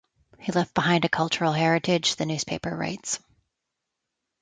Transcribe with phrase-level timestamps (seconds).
[0.39, 3.19] He left behind a cultural heritage, the newspaper writes.